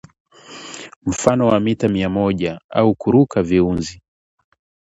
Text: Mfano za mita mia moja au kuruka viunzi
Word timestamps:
Mfano 1.05 1.51
za 1.51 1.59
mita 1.59 1.87
mia 1.89 2.09
moja 2.09 2.59
au 2.69 2.95
kuruka 2.95 3.43
viunzi 3.43 4.01